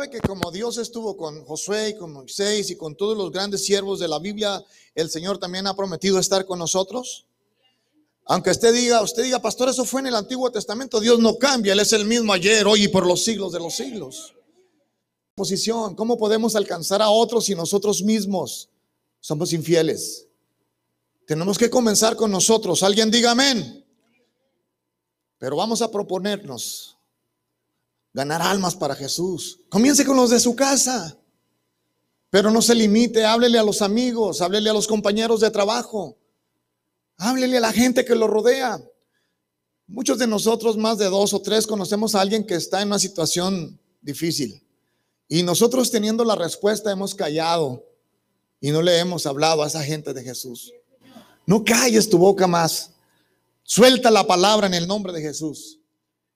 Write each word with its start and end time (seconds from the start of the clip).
¿Sabe 0.00 0.12
que 0.12 0.26
como 0.26 0.50
Dios 0.50 0.78
estuvo 0.78 1.14
con 1.14 1.44
Josué 1.44 1.90
y 1.90 1.94
con 1.94 2.10
Moisés 2.10 2.70
y 2.70 2.76
con 2.76 2.96
todos 2.96 3.18
los 3.18 3.30
grandes 3.30 3.66
siervos 3.66 4.00
de 4.00 4.08
la 4.08 4.18
Biblia, 4.18 4.64
el 4.94 5.10
Señor 5.10 5.36
también 5.36 5.66
ha 5.66 5.76
prometido 5.76 6.18
estar 6.18 6.46
con 6.46 6.58
nosotros? 6.58 7.26
Aunque 8.24 8.48
usted 8.48 8.72
diga, 8.72 9.02
usted 9.02 9.24
diga, 9.24 9.42
pastor, 9.42 9.68
eso 9.68 9.84
fue 9.84 10.00
en 10.00 10.06
el 10.06 10.14
Antiguo 10.14 10.50
Testamento, 10.50 11.00
Dios 11.00 11.18
no 11.18 11.36
cambia, 11.36 11.74
Él 11.74 11.80
es 11.80 11.92
el 11.92 12.06
mismo 12.06 12.32
ayer, 12.32 12.66
hoy 12.66 12.84
y 12.84 12.88
por 12.88 13.06
los 13.06 13.22
siglos 13.22 13.52
de 13.52 13.58
los 13.58 13.74
siglos. 13.74 14.34
Posición, 15.34 15.94
¿cómo 15.94 16.16
podemos 16.16 16.56
alcanzar 16.56 17.02
a 17.02 17.10
otros 17.10 17.44
si 17.44 17.54
nosotros 17.54 18.02
mismos 18.02 18.70
somos 19.20 19.52
infieles? 19.52 20.26
Tenemos 21.26 21.58
que 21.58 21.68
comenzar 21.68 22.16
con 22.16 22.30
nosotros. 22.30 22.82
Alguien 22.82 23.10
diga 23.10 23.32
amén. 23.32 23.84
Pero 25.36 25.56
vamos 25.56 25.82
a 25.82 25.90
proponernos 25.90 26.96
ganar 28.12 28.42
almas 28.42 28.74
para 28.74 28.94
Jesús. 28.94 29.60
Comience 29.68 30.04
con 30.04 30.16
los 30.16 30.30
de 30.30 30.40
su 30.40 30.54
casa. 30.54 31.16
Pero 32.30 32.50
no 32.50 32.62
se 32.62 32.74
limite, 32.74 33.24
háblele 33.24 33.58
a 33.58 33.64
los 33.64 33.82
amigos, 33.82 34.40
háblele 34.40 34.70
a 34.70 34.72
los 34.72 34.86
compañeros 34.86 35.40
de 35.40 35.50
trabajo, 35.50 36.16
háblele 37.16 37.56
a 37.56 37.60
la 37.60 37.72
gente 37.72 38.04
que 38.04 38.14
lo 38.14 38.28
rodea. 38.28 38.80
Muchos 39.88 40.18
de 40.18 40.28
nosotros, 40.28 40.76
más 40.76 40.98
de 40.98 41.06
dos 41.06 41.34
o 41.34 41.42
tres, 41.42 41.66
conocemos 41.66 42.14
a 42.14 42.20
alguien 42.20 42.46
que 42.46 42.54
está 42.54 42.80
en 42.80 42.88
una 42.88 43.00
situación 43.00 43.80
difícil. 44.00 44.64
Y 45.28 45.42
nosotros 45.42 45.90
teniendo 45.90 46.24
la 46.24 46.36
respuesta 46.36 46.92
hemos 46.92 47.16
callado 47.16 47.84
y 48.60 48.70
no 48.70 48.80
le 48.80 49.00
hemos 49.00 49.26
hablado 49.26 49.64
a 49.64 49.66
esa 49.66 49.82
gente 49.82 50.14
de 50.14 50.22
Jesús. 50.22 50.72
No 51.46 51.64
calles 51.64 52.08
tu 52.08 52.18
boca 52.18 52.46
más. 52.46 52.92
Suelta 53.64 54.08
la 54.12 54.24
palabra 54.24 54.68
en 54.68 54.74
el 54.74 54.86
nombre 54.86 55.12
de 55.12 55.20
Jesús. 55.20 55.79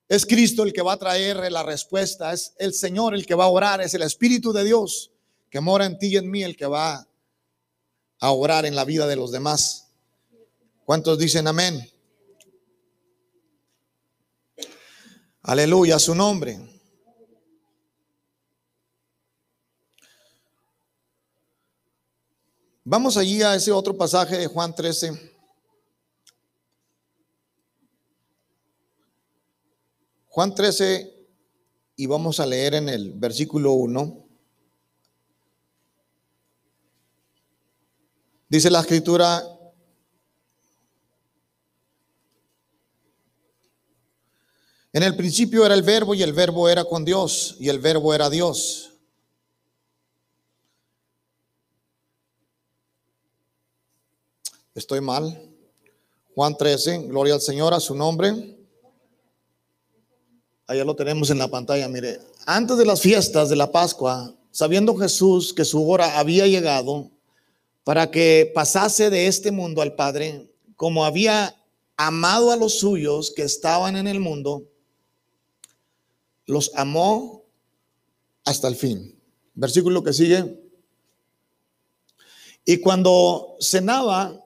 Es 0.09 0.27
Cristo 0.27 0.63
el 0.63 0.73
que 0.73 0.83
va 0.83 0.93
a 0.93 0.99
traer 0.99 1.51
la 1.51 1.63
respuesta, 1.63 2.33
es 2.33 2.55
el 2.59 2.75
Señor 2.75 3.15
el 3.15 3.25
que 3.25 3.35
va 3.35 3.45
a 3.45 3.49
orar, 3.49 3.81
es 3.81 3.95
el 3.95 4.03
Espíritu 4.03 4.53
de 4.53 4.65
Dios 4.65 5.11
que 5.51 5.61
mora 5.61 5.87
en 5.87 5.99
ti 5.99 6.09
y 6.09 6.17
en 6.17 6.31
mí 6.31 6.43
el 6.43 6.57
que 6.57 6.67
va 6.67 7.07
a 8.19 8.31
orar 8.33 8.67
en 8.67 8.75
la 8.75 8.85
vida 8.85 9.07
de 9.07 9.17
los 9.17 9.31
demás. 9.31 9.89
¿Cuántos 10.85 11.19
dicen 11.19 11.47
amén? 11.47 11.91
Aleluya, 15.43 15.99
su 15.99 16.15
nombre. 16.15 16.59
Vamos 22.83 23.17
allí 23.17 23.41
a 23.43 23.55
ese 23.55 23.73
otro 23.73 23.97
pasaje 23.97 24.37
de 24.37 24.47
Juan 24.47 24.75
13. 24.75 25.34
Juan 30.35 30.53
13, 30.53 31.15
y 31.95 32.07
vamos 32.07 32.41
a 32.41 32.47
leer 32.47 32.75
en 32.75 32.89
el 32.89 33.13
versículo 33.13 33.75
1. 33.75 34.27
Dice 38.49 38.69
la 38.69 38.81
escritura, 38.81 39.45
en 44.93 45.05
el 45.05 45.15
principio 45.15 45.65
era 45.65 45.77
el 45.77 45.83
verbo 45.83 46.17
y 46.17 46.25
el 46.25 46.33
verbo 46.33 46.69
era 46.69 46.85
con 46.85 47.05
Dios 47.05 47.55
y 47.61 47.69
el 47.69 47.79
verbo 47.79 48.13
era 48.13 48.29
Dios. 48.29 48.93
Estoy 54.75 55.01
mal. 55.01 55.49
Juan 56.35 56.57
13, 56.57 57.07
gloria 57.07 57.35
al 57.35 57.41
Señor, 57.41 57.73
a 57.73 57.79
su 57.79 57.95
nombre. 57.95 58.64
Allá 60.67 60.85
lo 60.85 60.97
tenemos 60.97 61.29
en 61.31 61.39
la 61.39 61.49
pantalla, 61.49 61.89
mire. 61.89 62.21
Antes 62.47 62.79
de 62.79 62.87
las 62.87 63.01
fiestas 63.01 63.51
de 63.51 63.57
la 63.57 63.71
Pascua, 63.71 64.35
sabiendo 64.51 64.97
Jesús 64.97 65.53
que 65.53 65.65
su 65.65 65.87
hora 65.89 66.19
había 66.19 66.47
llegado 66.47 67.11
para 67.85 68.11
que 68.11 68.51
pasase 68.55 69.11
de 69.11 69.27
este 69.27 69.51
mundo 69.51 69.83
al 69.83 69.95
Padre, 69.95 70.51
como 70.77 71.05
había 71.05 71.55
amado 71.97 72.51
a 72.51 72.57
los 72.57 72.79
suyos 72.79 73.31
que 73.31 73.43
estaban 73.43 73.97
en 73.97 74.07
el 74.07 74.21
mundo, 74.21 74.65
los 76.47 76.71
amó 76.75 77.45
hasta 78.45 78.69
el 78.69 78.77
fin. 78.77 79.21
Versículo 79.55 80.03
que 80.03 80.13
sigue. 80.13 80.61
Y 82.65 82.79
cuando 82.79 83.57
cenaba, 83.61 84.43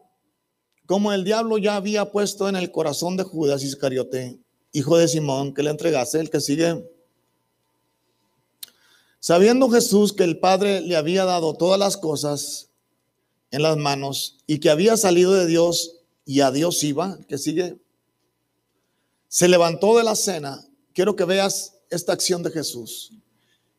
como 0.87 1.13
el 1.13 1.23
diablo 1.23 1.59
ya 1.59 1.77
había 1.77 2.11
puesto 2.11 2.49
en 2.49 2.57
el 2.57 2.73
corazón 2.73 3.17
de 3.17 3.23
Judas 3.23 3.63
Iscariote, 3.63 4.41
hijo 4.73 4.99
de 4.99 5.09
Simón, 5.09 5.55
que 5.55 5.63
le 5.63 5.71
entregase, 5.71 6.21
el 6.21 6.31
que 6.31 6.41
sigue. 6.41 6.85
Sabiendo 9.21 9.69
Jesús 9.69 10.13
que 10.13 10.25
el 10.25 10.39
Padre 10.39 10.81
le 10.81 10.97
había 10.97 11.25
dado 11.25 11.55
todas 11.55 11.79
las 11.79 11.97
cosas 11.97 12.71
en 13.51 13.63
las 13.63 13.77
manos 13.77 14.39
y 14.47 14.61
que 14.61 14.71
había 14.71 14.97
salido 14.97 15.33
de 15.33 15.47
Dios 15.47 15.97
y 16.25 16.41
a 16.41 16.51
Dios 16.51 16.83
iba, 16.85 17.19
que 17.27 17.39
sigue, 17.39 17.79
se 19.29 19.49
levantó 19.49 19.97
de 19.97 20.05
la 20.05 20.15
cena. 20.15 20.65
Quiero 20.93 21.17
que 21.17 21.25
veas 21.25 21.75
esta 21.91 22.13
acción 22.13 22.43
de 22.43 22.51
Jesús. 22.51 23.13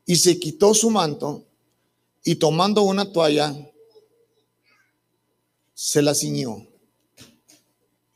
Y 0.05 0.15
se 0.15 0.39
quitó 0.39 0.73
su 0.73 0.89
manto 0.89 1.45
y 2.23 2.35
tomando 2.35 2.81
una 2.81 3.11
toalla, 3.11 3.55
se 5.73 6.01
la 6.01 6.13
ciñó. 6.13 6.67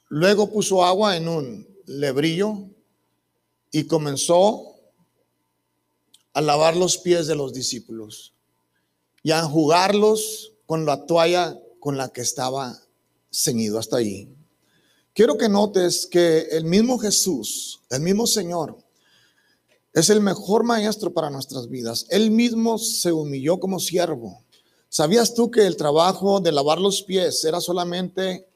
Luego 0.09 0.49
puso 0.51 0.83
agua 0.83 1.15
en 1.15 1.27
un 1.27 1.72
lebrillo 1.85 2.69
y 3.71 3.85
comenzó 3.85 4.75
a 6.33 6.41
lavar 6.41 6.75
los 6.75 6.97
pies 6.97 7.27
de 7.27 7.35
los 7.35 7.53
discípulos 7.53 8.33
y 9.21 9.31
a 9.31 9.39
enjugarlos 9.39 10.53
con 10.65 10.85
la 10.85 11.05
toalla 11.05 11.59
con 11.79 11.97
la 11.97 12.09
que 12.09 12.21
estaba 12.21 12.79
ceñido 13.31 13.79
hasta 13.79 13.97
ahí. 13.97 14.33
Quiero 15.13 15.37
que 15.37 15.49
notes 15.49 16.07
que 16.07 16.47
el 16.51 16.65
mismo 16.65 16.97
Jesús, 16.97 17.81
el 17.89 18.01
mismo 18.01 18.25
Señor, 18.25 18.77
es 19.93 20.09
el 20.09 20.21
mejor 20.21 20.63
maestro 20.63 21.13
para 21.13 21.29
nuestras 21.29 21.69
vidas. 21.69 22.07
Él 22.09 22.31
mismo 22.31 22.79
se 22.79 23.11
humilló 23.11 23.59
como 23.59 23.79
siervo. 23.79 24.43
¿Sabías 24.89 25.33
tú 25.35 25.51
que 25.51 25.65
el 25.67 25.77
trabajo 25.77 26.39
de 26.39 26.51
lavar 26.51 26.79
los 26.79 27.03
pies 27.03 27.43
era 27.45 27.61
solamente 27.61 28.47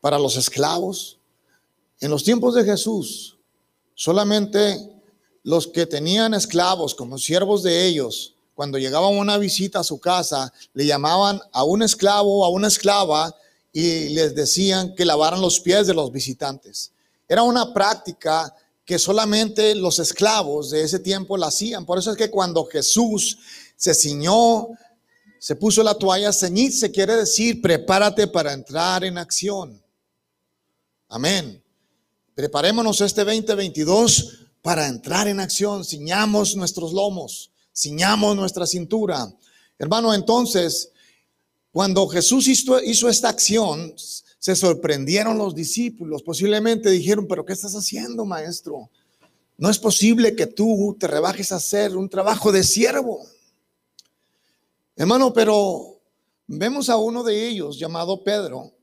para 0.00 0.18
los 0.18 0.36
esclavos? 0.36 1.18
En 2.00 2.10
los 2.10 2.24
tiempos 2.24 2.54
de 2.54 2.64
Jesús, 2.64 3.38
solamente 3.94 4.78
los 5.42 5.66
que 5.66 5.86
tenían 5.86 6.34
esclavos 6.34 6.94
como 6.94 7.18
siervos 7.18 7.62
de 7.62 7.86
ellos, 7.86 8.34
cuando 8.54 8.78
llegaban 8.78 9.16
una 9.16 9.36
visita 9.36 9.80
a 9.80 9.84
su 9.84 9.98
casa, 9.98 10.52
le 10.72 10.86
llamaban 10.86 11.40
a 11.52 11.64
un 11.64 11.82
esclavo 11.82 12.44
a 12.44 12.48
una 12.48 12.68
esclava 12.68 13.34
y 13.72 14.10
les 14.10 14.34
decían 14.34 14.94
que 14.94 15.04
lavaran 15.04 15.40
los 15.40 15.60
pies 15.60 15.86
de 15.86 15.94
los 15.94 16.12
visitantes. 16.12 16.92
Era 17.28 17.42
una 17.42 17.74
práctica 17.74 18.54
que 18.84 18.98
solamente 18.98 19.74
los 19.74 19.98
esclavos 19.98 20.70
de 20.70 20.82
ese 20.82 20.98
tiempo 20.98 21.36
la 21.36 21.46
hacían. 21.46 21.84
Por 21.86 21.98
eso 21.98 22.12
es 22.12 22.16
que 22.16 22.30
cuando 22.30 22.64
Jesús 22.66 23.38
se 23.76 23.94
ciñó, 23.94 24.68
se 25.38 25.56
puso 25.56 25.82
la 25.82 25.94
toalla, 25.94 26.32
ceñirse 26.32 26.90
quiere 26.90 27.16
decir 27.16 27.60
prepárate 27.60 28.26
para 28.28 28.52
entrar 28.52 29.04
en 29.04 29.18
acción. 29.18 29.82
Amén. 31.08 31.63
Preparémonos 32.34 33.00
este 33.00 33.24
2022 33.24 34.46
para 34.60 34.88
entrar 34.88 35.28
en 35.28 35.38
acción. 35.38 35.84
Ciñamos 35.84 36.56
nuestros 36.56 36.92
lomos, 36.92 37.52
ciñamos 37.72 38.34
nuestra 38.34 38.66
cintura. 38.66 39.32
Hermano, 39.78 40.12
entonces, 40.12 40.90
cuando 41.70 42.08
Jesús 42.08 42.48
hizo, 42.48 42.82
hizo 42.82 43.08
esta 43.08 43.28
acción, 43.28 43.94
se 43.96 44.56
sorprendieron 44.56 45.38
los 45.38 45.54
discípulos. 45.54 46.24
Posiblemente 46.24 46.90
dijeron, 46.90 47.28
pero 47.28 47.44
¿qué 47.44 47.52
estás 47.52 47.74
haciendo, 47.74 48.24
maestro? 48.24 48.90
No 49.56 49.70
es 49.70 49.78
posible 49.78 50.34
que 50.34 50.48
tú 50.48 50.96
te 50.98 51.06
rebajes 51.06 51.52
a 51.52 51.56
hacer 51.56 51.96
un 51.96 52.08
trabajo 52.08 52.50
de 52.50 52.64
siervo. 52.64 53.24
Hermano, 54.96 55.32
pero 55.32 56.00
vemos 56.48 56.88
a 56.88 56.96
uno 56.96 57.22
de 57.22 57.46
ellos 57.46 57.78
llamado 57.78 58.24
Pedro, 58.24 58.73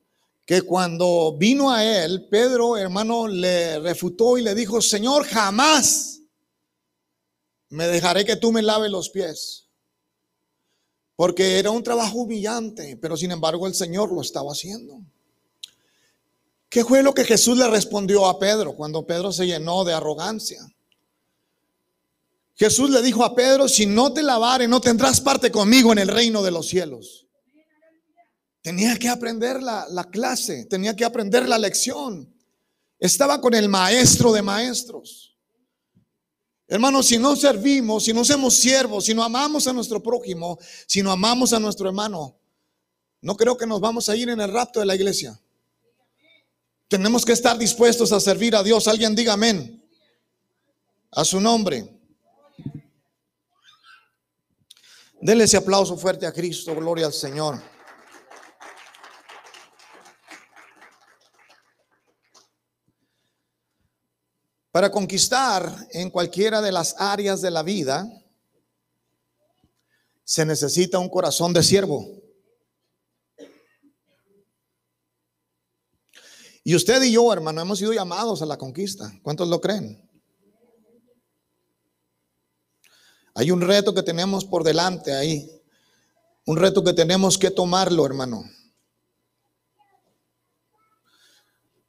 que 0.45 0.61
cuando 0.63 1.35
vino 1.37 1.71
a 1.71 1.83
él, 1.83 2.27
Pedro, 2.29 2.77
hermano, 2.77 3.27
le 3.27 3.79
refutó 3.79 4.37
y 4.37 4.41
le 4.41 4.55
dijo, 4.55 4.81
Señor, 4.81 5.25
jamás 5.25 6.21
me 7.69 7.87
dejaré 7.87 8.25
que 8.25 8.35
tú 8.35 8.51
me 8.51 8.61
laves 8.61 8.91
los 8.91 9.09
pies. 9.09 9.67
Porque 11.15 11.59
era 11.59 11.71
un 11.71 11.83
trabajo 11.83 12.19
humillante, 12.19 12.97
pero 13.01 13.15
sin 13.15 13.31
embargo 13.31 13.67
el 13.67 13.75
Señor 13.75 14.11
lo 14.11 14.21
estaba 14.21 14.51
haciendo. 14.51 14.99
¿Qué 16.67 16.83
fue 16.83 17.03
lo 17.03 17.13
que 17.13 17.25
Jesús 17.25 17.57
le 17.57 17.69
respondió 17.69 18.25
a 18.25 18.39
Pedro 18.39 18.75
cuando 18.75 19.05
Pedro 19.05 19.31
se 19.31 19.45
llenó 19.45 19.83
de 19.83 19.93
arrogancia? 19.93 20.59
Jesús 22.55 22.89
le 22.89 23.01
dijo 23.01 23.23
a 23.23 23.35
Pedro, 23.35 23.67
si 23.67 23.85
no 23.85 24.13
te 24.13 24.23
lavare, 24.23 24.67
no 24.67 24.79
tendrás 24.81 25.19
parte 25.19 25.51
conmigo 25.51 25.91
en 25.91 25.99
el 25.99 26.07
reino 26.07 26.41
de 26.43 26.51
los 26.51 26.67
cielos. 26.67 27.27
Tenía 28.61 28.95
que 28.97 29.09
aprender 29.09 29.61
la, 29.61 30.07
clase, 30.11 30.65
tenía 30.65 30.95
que 30.95 31.03
aprender 31.03 31.49
la 31.49 31.57
lección. 31.57 32.31
Estaba 32.99 33.41
con 33.41 33.55
el 33.55 33.67
maestro 33.67 34.31
de 34.31 34.43
maestros. 34.43 35.35
Hermanos, 36.67 37.07
si 37.07 37.17
no 37.17 37.35
servimos, 37.35 38.05
si 38.05 38.13
no 38.13 38.23
somos 38.23 38.55
siervos, 38.55 39.05
si 39.05 39.13
no 39.13 39.23
amamos 39.23 39.67
a 39.67 39.73
nuestro 39.73 40.01
prójimo, 40.01 40.59
si 40.85 41.01
no 41.01 41.11
amamos 41.11 41.53
a 41.53 41.59
nuestro 41.59 41.87
hermano, 41.87 42.39
no 43.21 43.35
creo 43.35 43.57
que 43.57 43.65
nos 43.65 43.81
vamos 43.81 44.07
a 44.09 44.15
ir 44.15 44.29
en 44.29 44.39
el 44.39 44.51
rapto 44.51 44.79
de 44.79 44.85
la 44.85 44.95
iglesia. 44.95 45.39
Tenemos 46.87 47.25
que 47.25 47.31
estar 47.31 47.57
dispuestos 47.57 48.11
a 48.11 48.19
servir 48.19 48.55
a 48.55 48.63
Dios. 48.63 48.87
Alguien 48.87 49.15
diga 49.15 49.33
amén. 49.33 49.83
A 51.11 51.25
su 51.25 51.41
nombre. 51.41 51.89
Denle 55.19 55.45
ese 55.45 55.57
aplauso 55.57 55.97
fuerte 55.97 56.25
a 56.25 56.31
Cristo. 56.31 56.75
Gloria 56.75 57.07
al 57.07 57.13
Señor. 57.13 57.61
Para 64.71 64.89
conquistar 64.89 65.87
en 65.91 66.09
cualquiera 66.09 66.61
de 66.61 66.71
las 66.71 66.95
áreas 66.97 67.41
de 67.41 67.51
la 67.51 67.61
vida, 67.61 68.09
se 70.23 70.45
necesita 70.45 70.97
un 70.97 71.09
corazón 71.09 71.51
de 71.51 71.61
siervo. 71.61 72.07
Y 76.63 76.75
usted 76.75 77.01
y 77.03 77.11
yo, 77.11 77.33
hermano, 77.33 77.59
hemos 77.59 77.79
sido 77.79 77.91
llamados 77.91 78.41
a 78.41 78.45
la 78.45 78.57
conquista. 78.57 79.11
¿Cuántos 79.23 79.49
lo 79.49 79.59
creen? 79.59 80.09
Hay 83.33 83.51
un 83.51 83.61
reto 83.61 83.93
que 83.93 84.03
tenemos 84.03 84.45
por 84.45 84.63
delante 84.63 85.13
ahí. 85.13 85.49
Un 86.45 86.57
reto 86.57 86.83
que 86.83 86.93
tenemos 86.93 87.37
que 87.37 87.51
tomarlo, 87.51 88.05
hermano. 88.05 88.45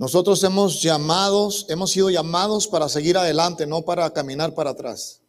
Nosotros 0.03 0.43
hemos 0.43 0.83
llamados, 0.83 1.65
hemos 1.69 1.93
sido 1.93 2.11
llamados 2.11 2.67
para 2.67 2.89
seguir 2.89 3.17
adelante, 3.17 3.69
no 3.69 3.83
para 3.83 4.13
caminar 4.13 4.53
para 4.53 4.71
atrás. 4.71 5.21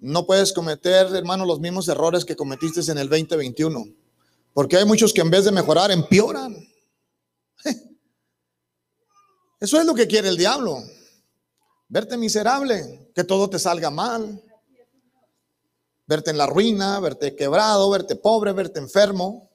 No 0.00 0.24
puedes 0.24 0.50
cometer, 0.50 1.14
hermano, 1.14 1.44
los 1.44 1.60
mismos 1.60 1.86
errores 1.88 2.24
que 2.24 2.36
cometiste 2.36 2.90
en 2.90 2.96
el 2.96 3.06
2021. 3.06 3.84
Porque 4.54 4.78
hay 4.78 4.86
muchos 4.86 5.12
que 5.12 5.20
en 5.20 5.28
vez 5.28 5.44
de 5.44 5.52
mejorar, 5.52 5.90
empeoran. 5.90 6.56
Eso 9.60 9.78
es 9.78 9.84
lo 9.84 9.94
que 9.94 10.06
quiere 10.08 10.30
el 10.30 10.38
diablo. 10.38 10.82
Verte 11.88 12.16
miserable, 12.16 13.10
que 13.14 13.24
todo 13.24 13.50
te 13.50 13.58
salga 13.58 13.90
mal. 13.90 14.42
Verte 16.06 16.30
en 16.30 16.38
la 16.38 16.46
ruina, 16.46 16.98
verte 16.98 17.36
quebrado, 17.36 17.90
verte 17.90 18.16
pobre, 18.16 18.54
verte 18.54 18.78
enfermo, 18.78 19.50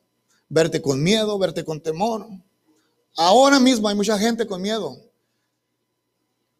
verte 0.48 0.80
con 0.80 1.02
miedo, 1.02 1.40
verte 1.40 1.66
con 1.66 1.82
temor. 1.82 2.28
Ahora 3.22 3.60
mismo 3.60 3.90
hay 3.90 3.96
mucha 3.96 4.18
gente 4.18 4.48
con 4.48 4.62
miedo. 4.62 4.98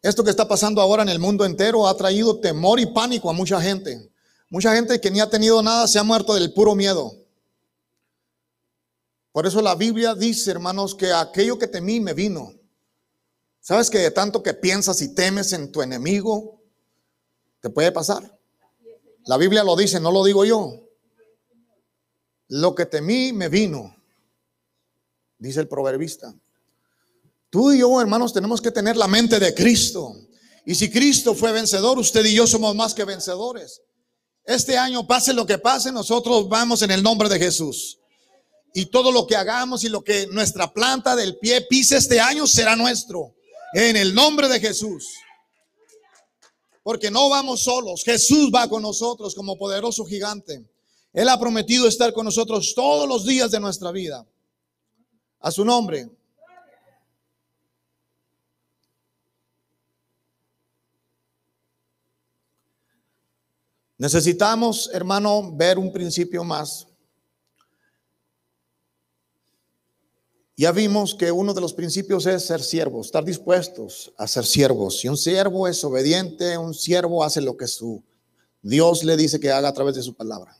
Esto 0.02 0.22
que 0.22 0.28
está 0.28 0.46
pasando 0.46 0.82
ahora 0.82 1.02
en 1.02 1.08
el 1.08 1.18
mundo 1.18 1.46
entero 1.46 1.88
ha 1.88 1.96
traído 1.96 2.38
temor 2.38 2.78
y 2.78 2.84
pánico 2.84 3.30
a 3.30 3.32
mucha 3.32 3.62
gente. 3.62 4.12
Mucha 4.50 4.74
gente 4.74 5.00
que 5.00 5.10
ni 5.10 5.20
ha 5.20 5.30
tenido 5.30 5.62
nada 5.62 5.88
se 5.88 5.98
ha 5.98 6.02
muerto 6.02 6.34
del 6.34 6.52
puro 6.52 6.74
miedo. 6.74 7.14
Por 9.32 9.46
eso 9.46 9.62
la 9.62 9.74
Biblia 9.74 10.14
dice, 10.14 10.50
hermanos, 10.50 10.94
que 10.94 11.10
aquello 11.10 11.58
que 11.58 11.66
temí 11.66 11.98
me 11.98 12.12
vino. 12.12 12.52
¿Sabes 13.60 13.88
que 13.88 13.96
de 13.96 14.10
tanto 14.10 14.42
que 14.42 14.52
piensas 14.52 15.00
y 15.00 15.14
temes 15.14 15.54
en 15.54 15.72
tu 15.72 15.80
enemigo, 15.80 16.60
te 17.60 17.70
puede 17.70 17.90
pasar? 17.90 18.38
La 19.24 19.38
Biblia 19.38 19.64
lo 19.64 19.76
dice, 19.76 19.98
no 19.98 20.12
lo 20.12 20.22
digo 20.24 20.44
yo. 20.44 20.86
Lo 22.48 22.74
que 22.74 22.84
temí 22.84 23.32
me 23.32 23.48
vino 23.48 23.96
dice 25.38 25.60
el 25.60 25.68
proverbista. 25.68 26.34
Tú 27.50 27.72
y 27.72 27.80
yo, 27.80 28.00
hermanos, 28.00 28.32
tenemos 28.32 28.60
que 28.60 28.70
tener 28.70 28.96
la 28.96 29.08
mente 29.08 29.40
de 29.40 29.52
Cristo. 29.52 30.14
Y 30.64 30.76
si 30.76 30.88
Cristo 30.88 31.34
fue 31.34 31.50
vencedor, 31.50 31.98
usted 31.98 32.24
y 32.24 32.34
yo 32.34 32.46
somos 32.46 32.76
más 32.76 32.94
que 32.94 33.04
vencedores. 33.04 33.82
Este 34.44 34.78
año, 34.78 35.06
pase 35.06 35.32
lo 35.32 35.44
que 35.46 35.58
pase, 35.58 35.90
nosotros 35.90 36.48
vamos 36.48 36.82
en 36.82 36.92
el 36.92 37.02
nombre 37.02 37.28
de 37.28 37.40
Jesús. 37.40 37.98
Y 38.72 38.86
todo 38.86 39.10
lo 39.10 39.26
que 39.26 39.34
hagamos 39.34 39.82
y 39.82 39.88
lo 39.88 40.04
que 40.04 40.28
nuestra 40.28 40.72
planta 40.72 41.16
del 41.16 41.38
pie 41.38 41.62
pise 41.62 41.96
este 41.96 42.20
año 42.20 42.46
será 42.46 42.76
nuestro. 42.76 43.34
En 43.74 43.96
el 43.96 44.14
nombre 44.14 44.48
de 44.48 44.60
Jesús. 44.60 45.08
Porque 46.84 47.10
no 47.10 47.28
vamos 47.28 47.64
solos. 47.64 48.04
Jesús 48.04 48.50
va 48.54 48.68
con 48.68 48.82
nosotros 48.82 49.34
como 49.34 49.58
poderoso 49.58 50.04
gigante. 50.04 50.64
Él 51.12 51.28
ha 51.28 51.38
prometido 51.38 51.88
estar 51.88 52.12
con 52.12 52.24
nosotros 52.24 52.74
todos 52.76 53.08
los 53.08 53.26
días 53.26 53.50
de 53.50 53.58
nuestra 53.58 53.90
vida. 53.90 54.24
A 55.40 55.50
su 55.50 55.64
nombre. 55.64 56.08
Necesitamos, 64.00 64.88
hermano, 64.94 65.54
ver 65.54 65.78
un 65.78 65.92
principio 65.92 66.42
más. 66.42 66.86
Ya 70.56 70.72
vimos 70.72 71.14
que 71.14 71.30
uno 71.30 71.52
de 71.52 71.60
los 71.60 71.74
principios 71.74 72.24
es 72.24 72.46
ser 72.46 72.62
siervos, 72.62 73.08
estar 73.08 73.22
dispuestos 73.26 74.10
a 74.16 74.26
ser 74.26 74.46
siervos. 74.46 75.00
Si 75.00 75.08
un 75.08 75.18
siervo 75.18 75.68
es 75.68 75.84
obediente, 75.84 76.56
un 76.56 76.72
siervo 76.72 77.22
hace 77.22 77.42
lo 77.42 77.58
que 77.58 77.66
su 77.66 78.02
Dios 78.62 79.04
le 79.04 79.18
dice 79.18 79.38
que 79.38 79.50
haga 79.52 79.68
a 79.68 79.74
través 79.74 79.96
de 79.96 80.02
su 80.02 80.14
palabra. 80.14 80.56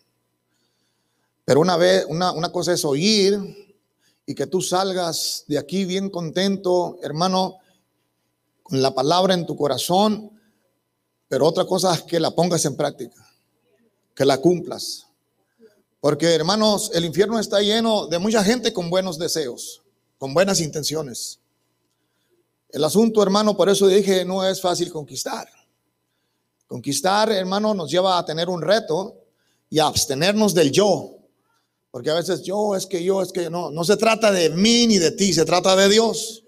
Pero 1.46 1.60
una 1.60 1.78
vez, 1.78 2.04
una, 2.10 2.32
una 2.32 2.52
cosa 2.52 2.74
es 2.74 2.84
oír 2.84 3.38
y 4.26 4.34
que 4.34 4.48
tú 4.48 4.60
salgas 4.60 5.46
de 5.48 5.56
aquí 5.56 5.86
bien 5.86 6.10
contento, 6.10 6.98
hermano, 7.02 7.56
con 8.62 8.82
la 8.82 8.94
palabra 8.94 9.32
en 9.32 9.46
tu 9.46 9.56
corazón, 9.56 10.38
pero 11.26 11.46
otra 11.46 11.64
cosa 11.64 11.94
es 11.94 12.02
que 12.02 12.20
la 12.20 12.32
pongas 12.32 12.66
en 12.66 12.76
práctica, 12.76 13.29
que 14.20 14.26
la 14.26 14.36
cumplas. 14.36 15.06
Porque, 15.98 16.26
hermanos, 16.34 16.90
el 16.92 17.06
infierno 17.06 17.38
está 17.38 17.62
lleno 17.62 18.06
de 18.06 18.18
mucha 18.18 18.44
gente 18.44 18.70
con 18.70 18.90
buenos 18.90 19.18
deseos, 19.18 19.80
con 20.18 20.34
buenas 20.34 20.60
intenciones. 20.60 21.38
El 22.68 22.84
asunto, 22.84 23.22
hermano, 23.22 23.56
por 23.56 23.70
eso 23.70 23.86
dije, 23.86 24.26
no 24.26 24.46
es 24.46 24.60
fácil 24.60 24.92
conquistar. 24.92 25.48
Conquistar, 26.66 27.32
hermano, 27.32 27.72
nos 27.72 27.90
lleva 27.90 28.18
a 28.18 28.24
tener 28.26 28.50
un 28.50 28.60
reto 28.60 29.16
y 29.70 29.78
a 29.78 29.86
abstenernos 29.86 30.52
del 30.52 30.70
yo, 30.70 31.16
porque 31.90 32.10
a 32.10 32.14
veces 32.14 32.42
yo, 32.42 32.76
es 32.76 32.84
que 32.84 33.02
yo, 33.02 33.22
es 33.22 33.32
que 33.32 33.48
no, 33.48 33.70
no 33.70 33.84
se 33.84 33.96
trata 33.96 34.30
de 34.30 34.50
mí 34.50 34.86
ni 34.86 34.98
de 34.98 35.12
ti, 35.12 35.32
se 35.32 35.46
trata 35.46 35.74
de 35.76 35.88
Dios. 35.88 36.44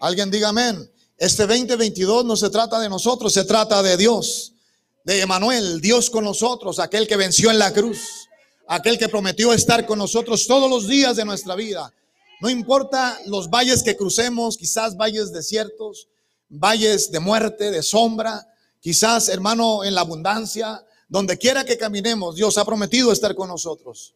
Alguien 0.00 0.30
diga 0.30 0.48
amén. 0.48 0.90
Este 1.18 1.46
2022 1.46 2.24
no 2.24 2.34
se 2.34 2.48
trata 2.48 2.80
de 2.80 2.88
nosotros, 2.88 3.30
se 3.30 3.44
trata 3.44 3.82
de 3.82 3.98
Dios, 3.98 4.53
de 5.04 5.20
Emanuel, 5.20 5.80
Dios 5.82 6.08
con 6.08 6.24
nosotros, 6.24 6.78
aquel 6.78 7.06
que 7.06 7.16
venció 7.16 7.50
en 7.50 7.58
la 7.58 7.72
cruz, 7.72 8.28
aquel 8.66 8.98
que 8.98 9.10
prometió 9.10 9.52
estar 9.52 9.84
con 9.84 9.98
nosotros 9.98 10.46
todos 10.46 10.68
los 10.68 10.88
días 10.88 11.16
de 11.16 11.26
nuestra 11.26 11.54
vida. 11.54 11.92
No 12.40 12.48
importa 12.48 13.18
los 13.26 13.50
valles 13.50 13.82
que 13.82 13.96
crucemos, 13.96 14.56
quizás 14.56 14.96
valles 14.96 15.30
desiertos, 15.30 16.08
valles 16.48 17.12
de 17.12 17.20
muerte, 17.20 17.70
de 17.70 17.82
sombra, 17.82 18.48
quizás 18.80 19.28
hermano 19.28 19.84
en 19.84 19.94
la 19.94 20.00
abundancia, 20.00 20.82
donde 21.08 21.36
quiera 21.36 21.64
que 21.64 21.76
caminemos, 21.76 22.34
Dios 22.34 22.56
ha 22.56 22.64
prometido 22.64 23.12
estar 23.12 23.34
con 23.34 23.48
nosotros. 23.48 24.14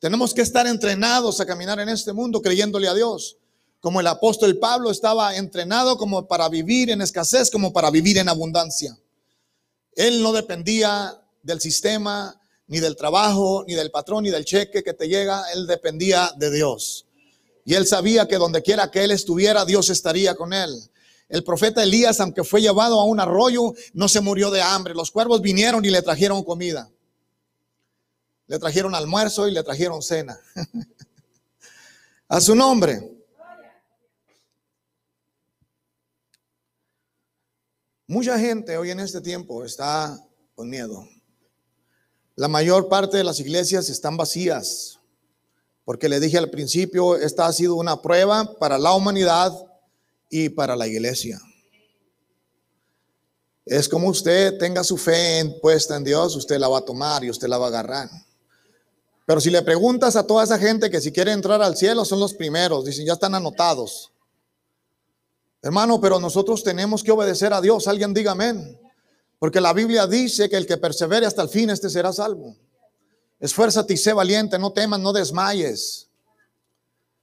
Tenemos 0.00 0.34
que 0.34 0.42
estar 0.42 0.66
entrenados 0.66 1.40
a 1.40 1.46
caminar 1.46 1.78
en 1.78 1.88
este 1.88 2.12
mundo 2.12 2.42
creyéndole 2.42 2.88
a 2.88 2.94
Dios. 2.94 3.36
Como 3.80 4.00
el 4.00 4.06
apóstol 4.08 4.58
Pablo 4.58 4.90
estaba 4.90 5.36
entrenado 5.36 5.96
como 5.96 6.26
para 6.26 6.48
vivir 6.48 6.90
en 6.90 7.00
escasez, 7.00 7.50
como 7.50 7.72
para 7.72 7.90
vivir 7.90 8.18
en 8.18 8.28
abundancia. 8.28 8.98
Él 9.96 10.22
no 10.22 10.32
dependía 10.32 11.20
del 11.42 11.60
sistema, 11.60 12.38
ni 12.68 12.80
del 12.80 12.96
trabajo, 12.96 13.64
ni 13.66 13.74
del 13.74 13.90
patrón, 13.90 14.24
ni 14.24 14.30
del 14.30 14.44
cheque 14.44 14.84
que 14.84 14.92
te 14.92 15.08
llega. 15.08 15.42
Él 15.54 15.66
dependía 15.66 16.30
de 16.36 16.50
Dios. 16.52 17.06
Y 17.64 17.74
él 17.74 17.86
sabía 17.86 18.28
que 18.28 18.36
donde 18.36 18.62
quiera 18.62 18.90
que 18.90 19.02
él 19.02 19.10
estuviera, 19.10 19.64
Dios 19.64 19.90
estaría 19.90 20.34
con 20.34 20.52
él. 20.52 20.70
El 21.28 21.42
profeta 21.42 21.82
Elías, 21.82 22.20
aunque 22.20 22.44
fue 22.44 22.60
llevado 22.60 23.00
a 23.00 23.04
un 23.04 23.18
arroyo, 23.18 23.74
no 23.94 24.08
se 24.08 24.20
murió 24.20 24.50
de 24.50 24.62
hambre. 24.62 24.94
Los 24.94 25.10
cuervos 25.10 25.40
vinieron 25.40 25.84
y 25.84 25.90
le 25.90 26.02
trajeron 26.02 26.44
comida. 26.44 26.88
Le 28.46 28.58
trajeron 28.58 28.94
almuerzo 28.94 29.48
y 29.48 29.50
le 29.50 29.62
trajeron 29.64 30.02
cena. 30.02 30.38
A 32.28 32.40
su 32.40 32.54
nombre. 32.54 33.15
Mucha 38.08 38.38
gente 38.38 38.78
hoy 38.78 38.92
en 38.92 39.00
este 39.00 39.20
tiempo 39.20 39.64
está 39.64 40.16
con 40.54 40.70
miedo. 40.70 41.08
La 42.36 42.46
mayor 42.46 42.88
parte 42.88 43.16
de 43.16 43.24
las 43.24 43.40
iglesias 43.40 43.88
están 43.88 44.16
vacías, 44.16 45.00
porque 45.84 46.08
le 46.08 46.20
dije 46.20 46.38
al 46.38 46.48
principio, 46.48 47.16
esta 47.16 47.48
ha 47.48 47.52
sido 47.52 47.74
una 47.74 48.00
prueba 48.00 48.56
para 48.60 48.78
la 48.78 48.92
humanidad 48.92 49.52
y 50.30 50.50
para 50.50 50.76
la 50.76 50.86
iglesia. 50.86 51.40
Es 53.64 53.88
como 53.88 54.08
usted 54.08 54.56
tenga 54.56 54.84
su 54.84 54.96
fe 54.96 55.58
puesta 55.60 55.96
en 55.96 56.04
Dios, 56.04 56.36
usted 56.36 56.58
la 56.58 56.68
va 56.68 56.78
a 56.78 56.84
tomar 56.84 57.24
y 57.24 57.30
usted 57.30 57.48
la 57.48 57.58
va 57.58 57.66
a 57.66 57.70
agarrar. 57.70 58.08
Pero 59.26 59.40
si 59.40 59.50
le 59.50 59.62
preguntas 59.62 60.14
a 60.14 60.24
toda 60.24 60.44
esa 60.44 60.60
gente 60.60 60.90
que 60.90 61.00
si 61.00 61.10
quiere 61.10 61.32
entrar 61.32 61.60
al 61.60 61.76
cielo 61.76 62.04
son 62.04 62.20
los 62.20 62.34
primeros, 62.34 62.84
dicen, 62.84 63.04
ya 63.04 63.14
están 63.14 63.34
anotados. 63.34 64.12
Hermano, 65.66 66.00
pero 66.00 66.20
nosotros 66.20 66.62
tenemos 66.62 67.02
que 67.02 67.10
obedecer 67.10 67.52
a 67.52 67.60
Dios. 67.60 67.88
Alguien 67.88 68.14
diga 68.14 68.30
amén. 68.30 68.80
Porque 69.36 69.60
la 69.60 69.72
Biblia 69.72 70.06
dice 70.06 70.48
que 70.48 70.56
el 70.56 70.64
que 70.64 70.76
persevere 70.76 71.26
hasta 71.26 71.42
el 71.42 71.48
fin, 71.48 71.70
este 71.70 71.90
será 71.90 72.12
salvo. 72.12 72.56
Esfuérzate 73.40 73.94
y 73.94 73.96
sé 73.96 74.12
valiente, 74.12 74.60
no 74.60 74.72
temas, 74.72 75.00
no 75.00 75.12
desmayes. 75.12 76.08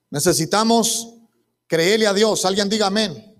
Necesitamos 0.09 1.13
creerle 1.67 2.05
a 2.05 2.13
Dios. 2.13 2.43
Alguien 2.43 2.67
diga 2.67 2.88
amén. 2.88 3.33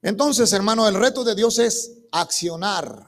Entonces, 0.00 0.50
hermano, 0.54 0.88
el 0.88 0.94
reto 0.94 1.24
de 1.24 1.34
Dios 1.34 1.58
es 1.58 1.92
accionar. 2.10 3.06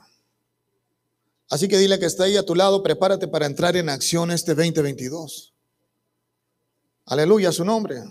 Así 1.49 1.68
que 1.68 1.78
dile 1.78 1.99
que 1.99 2.04
está 2.04 2.25
ahí 2.25 2.37
a 2.37 2.44
tu 2.44 2.54
lado, 2.54 2.82
prepárate 2.82 3.28
para 3.28 3.46
entrar 3.46 3.78
en 3.78 3.88
acción 3.88 4.30
este 4.30 4.54
2022. 4.54 5.54
Aleluya, 7.06 7.50
su 7.50 7.64
nombre. 7.64 8.04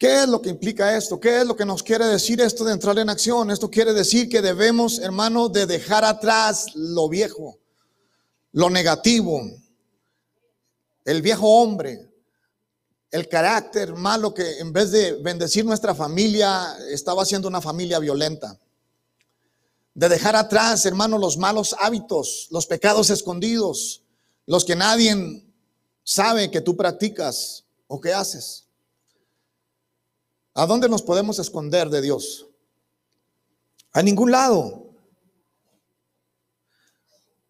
¿Qué 0.00 0.22
es 0.22 0.28
lo 0.28 0.40
que 0.40 0.48
implica 0.48 0.96
esto? 0.96 1.20
¿Qué 1.20 1.42
es 1.42 1.46
lo 1.46 1.54
que 1.54 1.66
nos 1.66 1.82
quiere 1.82 2.06
decir 2.06 2.40
esto 2.40 2.64
de 2.64 2.72
entrar 2.72 2.98
en 2.98 3.10
acción? 3.10 3.50
Esto 3.50 3.70
quiere 3.70 3.92
decir 3.92 4.30
que 4.30 4.40
debemos, 4.40 4.98
hermano, 4.98 5.50
de 5.50 5.66
dejar 5.66 6.06
atrás 6.06 6.74
lo 6.74 7.06
viejo, 7.10 7.58
lo 8.52 8.70
negativo, 8.70 9.42
el 11.04 11.20
viejo 11.20 11.46
hombre, 11.46 12.10
el 13.10 13.28
carácter 13.28 13.94
malo 13.94 14.32
que 14.32 14.60
en 14.60 14.72
vez 14.72 14.90
de 14.90 15.20
bendecir 15.20 15.66
nuestra 15.66 15.94
familia, 15.94 16.78
estaba 16.88 17.26
siendo 17.26 17.46
una 17.46 17.60
familia 17.60 17.98
violenta. 17.98 18.58
De 19.92 20.08
dejar 20.08 20.34
atrás, 20.34 20.86
hermano, 20.86 21.18
los 21.18 21.36
malos 21.36 21.76
hábitos, 21.78 22.48
los 22.50 22.66
pecados 22.66 23.10
escondidos, 23.10 24.02
los 24.46 24.64
que 24.64 24.76
nadie 24.76 25.44
sabe 26.04 26.50
que 26.50 26.62
tú 26.62 26.74
practicas 26.74 27.66
o 27.86 28.00
que 28.00 28.14
haces. 28.14 28.69
¿A 30.60 30.66
dónde 30.66 30.90
nos 30.90 31.00
podemos 31.00 31.38
esconder 31.38 31.88
de 31.88 32.02
Dios? 32.02 32.46
A 33.92 34.02
ningún 34.02 34.30
lado. 34.30 34.90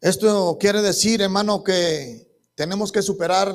Esto 0.00 0.56
quiere 0.60 0.80
decir, 0.80 1.20
hermano, 1.20 1.64
que 1.64 2.30
tenemos 2.54 2.92
que 2.92 3.02
superar 3.02 3.52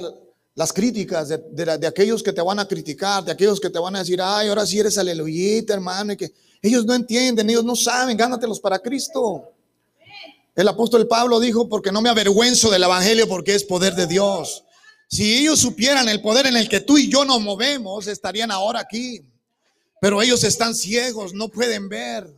las 0.55 0.73
críticas 0.73 1.29
de, 1.29 1.87
aquellos 1.87 2.21
que 2.21 2.33
te 2.33 2.41
van 2.41 2.59
a 2.59 2.67
criticar, 2.67 3.23
de 3.23 3.31
aquellos 3.31 3.61
que 3.61 3.69
te 3.69 3.79
van 3.79 3.95
a 3.95 3.99
decir, 3.99 4.21
ay, 4.21 4.49
ahora 4.49 4.65
sí 4.65 4.77
eres 4.77 4.97
aleluyita, 4.97 5.73
hermano, 5.73 6.11
y 6.11 6.17
que 6.17 6.33
ellos 6.61 6.83
no 6.85 6.93
entienden, 6.93 7.49
ellos 7.49 7.63
no 7.63 7.77
saben, 7.77 8.17
gánatelos 8.17 8.59
para 8.59 8.79
Cristo. 8.79 9.53
El 10.53 10.67
apóstol 10.67 11.07
Pablo 11.07 11.39
dijo, 11.39 11.69
porque 11.69 11.93
no 11.93 12.01
me 12.01 12.09
avergüenzo 12.09 12.69
del 12.69 12.83
Evangelio, 12.83 13.25
porque 13.25 13.55
es 13.55 13.63
poder 13.63 13.95
de 13.95 14.05
Dios. 14.05 14.65
Si 15.07 15.37
ellos 15.37 15.59
supieran 15.59 16.09
el 16.09 16.21
poder 16.21 16.45
en 16.45 16.57
el 16.57 16.67
que 16.67 16.81
tú 16.81 16.97
y 16.97 17.09
yo 17.09 17.23
nos 17.23 17.39
movemos, 17.39 18.07
estarían 18.07 18.51
ahora 18.51 18.81
aquí. 18.81 19.25
Pero 20.01 20.21
ellos 20.21 20.43
están 20.43 20.75
ciegos, 20.75 21.33
no 21.33 21.49
pueden 21.49 21.89
ver. 21.89 22.33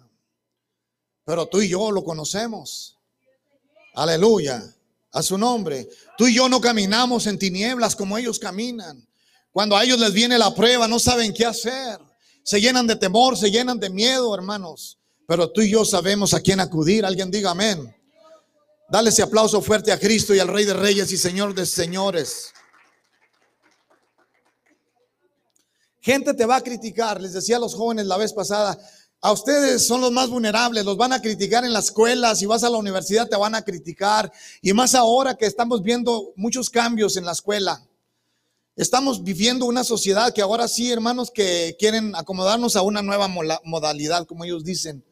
Pero 1.26 1.46
tú 1.48 1.62
y 1.62 1.70
yo 1.70 1.92
lo 1.92 2.04
conocemos. 2.04 2.98
Aleluya. 3.96 4.64
A 5.12 5.24
su 5.24 5.38
nombre. 5.38 5.90
Tú 6.18 6.28
y 6.28 6.36
yo 6.36 6.48
no 6.48 6.62
caminamos 6.62 7.28
en 7.28 7.40
tinieblas 7.40 7.96
como 7.96 8.18
ellos 8.18 8.40
caminan. 8.40 9.08
Cuando 9.52 9.76
a 9.76 9.84
ellos 9.84 10.00
les 10.00 10.14
viene 10.14 10.38
la 10.38 10.54
prueba, 10.54 10.88
no 10.88 11.00
saben 11.00 11.34
qué 11.34 11.46
hacer. 11.46 12.00
Se 12.44 12.62
llenan 12.62 12.86
de 12.88 12.96
temor, 12.96 13.38
se 13.38 13.50
llenan 13.50 13.80
de 13.80 13.90
miedo, 13.90 14.34
hermanos. 14.36 15.00
Pero 15.28 15.52
tú 15.52 15.62
y 15.62 15.72
yo 15.72 15.84
sabemos 15.84 16.34
a 16.34 16.40
quién 16.40 16.60
acudir. 16.60 17.06
Alguien 17.06 17.32
diga 17.32 17.52
amén. 17.52 17.94
Dale 18.90 19.10
ese 19.10 19.24
aplauso 19.24 19.62
fuerte 19.62 19.92
a 19.92 20.00
Cristo 20.00 20.34
y 20.34 20.40
al 20.40 20.48
Rey 20.48 20.64
de 20.64 20.74
Reyes 20.74 21.12
y 21.12 21.18
Señor 21.18 21.54
de 21.54 21.66
Señores. 21.66 22.54
Gente 26.08 26.34
te 26.34 26.46
va 26.46 26.56
a 26.56 26.62
criticar, 26.62 27.20
les 27.20 27.34
decía 27.34 27.58
a 27.58 27.60
los 27.60 27.76
jóvenes 27.76 28.06
la 28.06 28.16
vez 28.16 28.32
pasada, 28.32 28.80
a 29.20 29.34
ustedes 29.34 29.86
son 29.86 30.00
los 30.00 30.10
más 30.10 30.30
vulnerables, 30.30 30.86
los 30.86 30.96
van 30.96 31.12
a 31.12 31.22
criticar 31.22 31.66
en 31.66 31.74
la 31.74 31.80
escuela, 31.80 32.34
si 32.34 32.46
vas 32.46 32.64
a 32.64 32.70
la 32.70 32.78
universidad 32.78 33.28
te 33.28 33.36
van 33.36 33.56
a 33.56 33.62
criticar, 33.62 34.32
y 34.62 34.72
más 34.72 34.96
ahora 34.96 35.36
que 35.36 35.46
estamos 35.46 35.84
viendo 35.84 36.32
muchos 36.38 36.70
cambios 36.70 37.18
en 37.18 37.26
la 37.26 37.34
escuela. 37.34 37.86
Estamos 38.78 39.22
viviendo 39.22 39.66
una 39.66 39.84
sociedad 39.84 40.34
que 40.34 40.42
ahora 40.42 40.70
sí, 40.70 40.90
hermanos, 40.90 41.30
que 41.30 41.76
quieren 41.78 42.16
acomodarnos 42.16 42.78
a 42.78 42.84
una 42.84 43.02
nueva 43.02 43.28
modalidad, 43.66 44.26
como 44.26 44.46
ellos 44.46 44.64
dicen. 44.64 45.04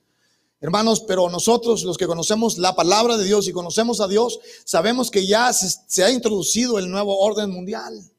Hermanos, 0.61 1.01
pero 1.01 1.29
nosotros 1.29 1.83
los 1.83 1.97
que 1.97 2.07
conocemos 2.07 2.57
la 2.57 2.73
palabra 2.73 3.17
de 3.17 3.25
Dios 3.25 3.49
y 3.49 3.51
conocemos 3.51 3.99
a 3.99 4.07
Dios, 4.07 4.39
sabemos 4.63 5.11
que 5.11 5.27
ya 5.27 5.51
se, 5.51 5.75
se 5.87 6.05
ha 6.05 6.09
introducido 6.09 6.79
el 6.79 6.89
nuevo 6.89 7.19
orden 7.19 7.49
mundial 7.49 8.14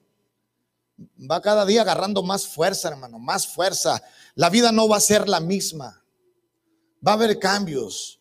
va 0.98 1.40
cada 1.40 1.64
día 1.66 1.82
agarrando 1.82 2.22
más 2.22 2.46
fuerza, 2.46 2.88
hermano, 2.88 3.18
más 3.18 3.46
fuerza. 3.46 4.02
La 4.34 4.50
vida 4.50 4.72
no 4.72 4.88
va 4.88 4.96
a 4.96 5.00
ser 5.00 5.28
la 5.28 5.40
misma. 5.40 6.02
Va 7.06 7.12
a 7.12 7.14
haber 7.14 7.38
cambios, 7.38 8.20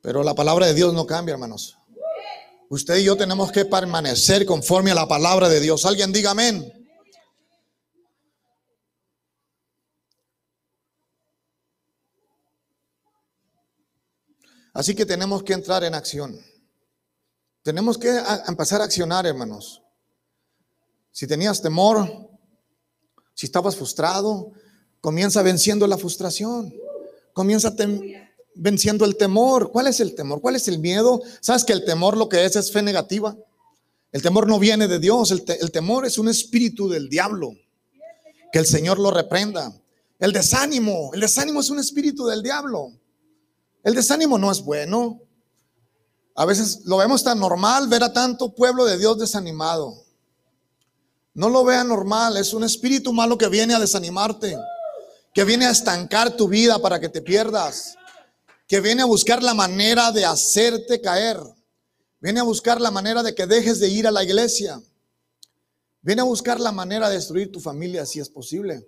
pero 0.00 0.22
la 0.22 0.34
palabra 0.34 0.66
de 0.66 0.74
Dios 0.74 0.94
no 0.94 1.06
cambia, 1.06 1.32
hermanos. 1.32 1.76
Usted 2.70 2.98
y 2.98 3.04
yo 3.04 3.16
tenemos 3.16 3.50
que 3.50 3.64
permanecer 3.64 4.44
conforme 4.44 4.90
a 4.90 4.94
la 4.94 5.08
palabra 5.08 5.48
de 5.48 5.60
Dios. 5.60 5.84
Alguien 5.86 6.12
diga 6.12 6.30
amén. 6.30 6.74
Así 14.74 14.94
que 14.94 15.04
tenemos 15.04 15.42
que 15.42 15.54
entrar 15.54 15.82
en 15.82 15.94
acción. 15.94 16.38
Tenemos 17.62 17.98
que 17.98 18.22
empezar 18.46 18.80
a 18.80 18.84
accionar, 18.84 19.26
hermanos. 19.26 19.82
Si 21.18 21.26
tenías 21.26 21.60
temor, 21.60 22.30
si 23.34 23.46
estabas 23.46 23.74
frustrado, 23.74 24.52
comienza 25.00 25.42
venciendo 25.42 25.84
la 25.88 25.98
frustración. 25.98 26.72
Comienza 27.32 27.74
venciendo 28.54 29.04
el 29.04 29.16
temor. 29.16 29.72
¿Cuál 29.72 29.88
es 29.88 29.98
el 29.98 30.14
temor? 30.14 30.40
¿Cuál 30.40 30.54
es 30.54 30.68
el 30.68 30.78
miedo? 30.78 31.20
¿Sabes 31.40 31.64
que 31.64 31.72
el 31.72 31.84
temor 31.84 32.16
lo 32.16 32.28
que 32.28 32.44
es 32.44 32.54
es 32.54 32.70
fe 32.70 32.82
negativa? 32.82 33.36
El 34.12 34.22
temor 34.22 34.46
no 34.46 34.60
viene 34.60 34.86
de 34.86 35.00
Dios. 35.00 35.32
El, 35.32 35.72
temor 35.72 36.06
es 36.06 36.18
un 36.18 36.28
espíritu 36.28 36.88
del 36.88 37.08
diablo. 37.08 37.50
Que 38.52 38.60
el 38.60 38.66
Señor 38.66 39.00
lo 39.00 39.10
reprenda. 39.10 39.76
El 40.20 40.32
desánimo. 40.32 41.10
El 41.14 41.22
desánimo 41.22 41.58
es 41.58 41.68
un 41.68 41.80
espíritu 41.80 42.28
del 42.28 42.44
diablo. 42.44 42.92
El 43.82 43.96
desánimo 43.96 44.38
no 44.38 44.52
es 44.52 44.62
bueno. 44.62 45.20
A 46.36 46.44
veces 46.44 46.82
lo 46.84 46.96
vemos 46.98 47.24
tan 47.24 47.40
normal 47.40 47.88
ver 47.88 48.04
a 48.04 48.12
tanto 48.12 48.54
pueblo 48.54 48.84
de 48.84 48.98
Dios 48.98 49.18
desanimado. 49.18 50.06
No 51.34 51.48
lo 51.48 51.64
vea 51.64 51.84
normal, 51.84 52.36
es 52.36 52.52
un 52.52 52.64
espíritu 52.64 53.12
malo 53.12 53.38
que 53.38 53.48
viene 53.48 53.74
a 53.74 53.78
desanimarte, 53.78 54.56
que 55.34 55.44
viene 55.44 55.66
a 55.66 55.70
estancar 55.70 56.36
tu 56.36 56.48
vida 56.48 56.78
para 56.80 56.98
que 56.98 57.08
te 57.08 57.22
pierdas, 57.22 57.96
que 58.66 58.80
viene 58.80 59.02
a 59.02 59.06
buscar 59.06 59.42
la 59.42 59.54
manera 59.54 60.10
de 60.10 60.24
hacerte 60.24 61.00
caer, 61.00 61.38
viene 62.20 62.40
a 62.40 62.44
buscar 62.44 62.80
la 62.80 62.90
manera 62.90 63.22
de 63.22 63.34
que 63.34 63.46
dejes 63.46 63.78
de 63.78 63.88
ir 63.88 64.06
a 64.06 64.10
la 64.10 64.24
iglesia, 64.24 64.80
viene 66.02 66.22
a 66.22 66.24
buscar 66.24 66.58
la 66.58 66.72
manera 66.72 67.08
de 67.08 67.16
destruir 67.16 67.52
tu 67.52 67.60
familia 67.60 68.04
si 68.04 68.20
es 68.20 68.28
posible. 68.28 68.86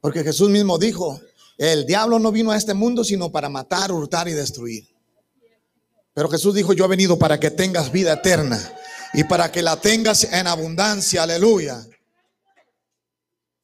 Porque 0.00 0.22
Jesús 0.22 0.50
mismo 0.50 0.78
dijo, 0.78 1.20
el 1.58 1.84
diablo 1.84 2.18
no 2.18 2.32
vino 2.32 2.52
a 2.52 2.56
este 2.56 2.74
mundo 2.74 3.04
sino 3.04 3.30
para 3.32 3.48
matar, 3.48 3.92
hurtar 3.92 4.28
y 4.28 4.32
destruir. 4.32 4.88
Pero 6.14 6.28
Jesús 6.28 6.54
dijo, 6.54 6.72
yo 6.72 6.84
he 6.84 6.88
venido 6.88 7.18
para 7.18 7.38
que 7.38 7.50
tengas 7.50 7.92
vida 7.92 8.12
eterna 8.12 8.76
y 9.12 9.24
para 9.24 9.50
que 9.50 9.62
la 9.62 9.80
tengas 9.80 10.24
en 10.24 10.46
abundancia. 10.46 11.22
Aleluya. 11.22 11.86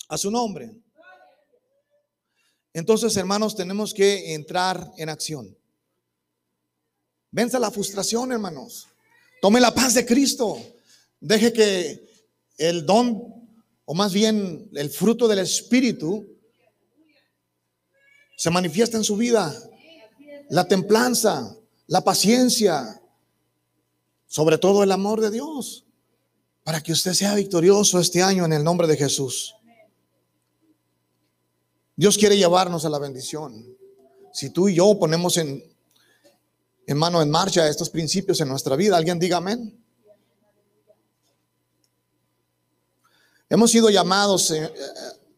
A 0.09 0.19
su 0.19 0.31
nombre. 0.31 0.75
Entonces, 2.73 3.17
hermanos, 3.17 3.57
tenemos 3.57 3.95
que 3.95 4.35
entrar 4.35 4.93
en 4.97 5.09
acción. 5.09 5.57
Venza 7.31 7.59
la 7.59 7.71
frustración, 7.71 8.33
hermanos. 8.33 8.87
Tome 9.41 9.61
la 9.61 9.75
paz 9.75 9.95
de 9.95 10.05
Cristo. 10.05 10.59
Deje 11.21 11.53
que 11.53 12.07
el 12.59 12.85
don, 12.85 13.23
o 13.85 13.95
más 13.95 14.13
bien 14.13 14.69
el 14.75 14.91
fruto 14.91 15.27
del 15.29 15.39
Espíritu, 15.39 16.27
se 18.37 18.51
manifieste 18.51 18.97
en 18.97 19.05
su 19.05 19.17
vida. 19.17 19.55
La 20.51 20.69
templanza, 20.69 21.57
la 21.87 22.03
paciencia, 22.03 23.01
sobre 24.27 24.59
todo 24.59 24.83
el 24.83 24.93
amor 24.93 25.21
de 25.21 25.31
Dios, 25.31 25.85
para 26.65 26.83
que 26.83 26.93
usted 26.93 27.13
sea 27.13 27.35
victorioso 27.35 28.01
este 28.01 28.23
año 28.23 28.45
en 28.45 28.53
el 28.53 28.65
nombre 28.65 28.87
de 28.87 28.97
Jesús. 28.97 29.55
Dios 31.95 32.19
quiere 32.19 32.37
llevarnos 32.37 32.85
a 32.85 32.91
la 32.91 32.99
bendición. 32.99 33.67
Si 34.33 34.51
tú 34.51 34.69
y 34.69 34.75
yo 34.75 34.99
ponemos 34.99 35.39
en, 35.39 35.65
mano 36.95 37.23
en 37.23 37.31
marcha 37.31 37.69
estos 37.69 37.89
principios 37.89 38.41
en 38.41 38.49
nuestra 38.49 38.77
vida, 38.77 38.97
alguien 38.97 39.19
diga 39.19 39.39
amén. 39.39 39.83
Hemos 43.49 43.71
sido 43.71 43.89
llamados 43.89 44.51
eh, 44.51 44.71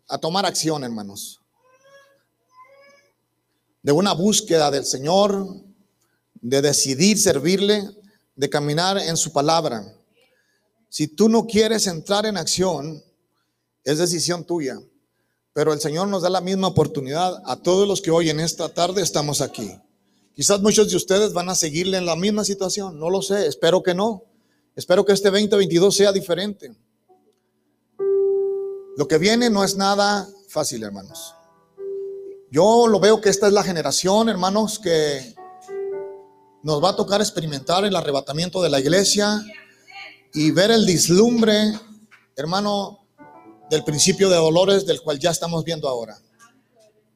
a 0.08 0.18
tomar 0.18 0.46
acción, 0.46 0.82
hermanos, 0.82 1.40
de 3.82 3.92
una 3.92 4.14
búsqueda 4.14 4.70
del 4.70 4.84
Señor, 4.84 5.46
de 6.40 6.62
decidir 6.62 7.18
servirle, 7.18 7.97
de 8.38 8.48
caminar 8.48 8.98
en 8.98 9.16
su 9.16 9.32
palabra. 9.32 9.84
Si 10.88 11.08
tú 11.08 11.28
no 11.28 11.44
quieres 11.46 11.88
entrar 11.88 12.24
en 12.24 12.36
acción, 12.36 13.02
es 13.82 13.98
decisión 13.98 14.44
tuya. 14.44 14.80
Pero 15.52 15.72
el 15.72 15.80
Señor 15.80 16.06
nos 16.06 16.22
da 16.22 16.30
la 16.30 16.40
misma 16.40 16.68
oportunidad 16.68 17.42
a 17.44 17.56
todos 17.56 17.88
los 17.88 18.00
que 18.00 18.12
hoy 18.12 18.30
en 18.30 18.38
esta 18.38 18.68
tarde 18.68 19.02
estamos 19.02 19.40
aquí. 19.40 19.76
Quizás 20.34 20.60
muchos 20.62 20.88
de 20.88 20.96
ustedes 20.96 21.32
van 21.32 21.48
a 21.48 21.56
seguirle 21.56 21.98
en 21.98 22.06
la 22.06 22.14
misma 22.14 22.44
situación, 22.44 23.00
no 23.00 23.10
lo 23.10 23.22
sé, 23.22 23.48
espero 23.48 23.82
que 23.82 23.92
no. 23.92 24.22
Espero 24.76 25.04
que 25.04 25.12
este 25.14 25.30
2022 25.30 25.96
sea 25.96 26.12
diferente. 26.12 26.72
Lo 28.96 29.08
que 29.08 29.18
viene 29.18 29.50
no 29.50 29.64
es 29.64 29.76
nada 29.76 30.28
fácil, 30.48 30.84
hermanos. 30.84 31.34
Yo 32.52 32.86
lo 32.86 33.00
veo 33.00 33.20
que 33.20 33.30
esta 33.30 33.48
es 33.48 33.52
la 33.52 33.64
generación, 33.64 34.28
hermanos, 34.28 34.78
que 34.78 35.34
nos 36.68 36.84
va 36.84 36.90
a 36.90 36.96
tocar 36.96 37.22
experimentar 37.22 37.86
el 37.86 37.96
arrebatamiento 37.96 38.60
de 38.60 38.68
la 38.68 38.78
iglesia 38.78 39.42
y 40.34 40.50
ver 40.50 40.70
el 40.70 40.84
dislumbre, 40.84 41.72
hermano, 42.36 43.06
del 43.70 43.84
principio 43.84 44.28
de 44.28 44.36
dolores 44.36 44.84
del 44.84 45.00
cual 45.00 45.18
ya 45.18 45.30
estamos 45.30 45.64
viendo 45.64 45.88
ahora. 45.88 46.18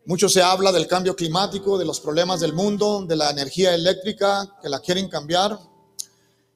Mucho 0.07 0.31
se 0.31 0.41
habla 0.41 0.73
del 0.73 0.87
cambio 0.87 1.15
climático, 1.15 1.77
de 1.77 1.85
los 1.85 2.01
problemas 2.01 2.41
del 2.41 2.55
mundo, 2.55 3.05
de 3.07 3.15
la 3.15 3.29
energía 3.29 3.75
eléctrica 3.75 4.57
que 4.63 4.71
la 4.71 4.81
quieren 4.81 5.11
cambiar, 5.11 5.59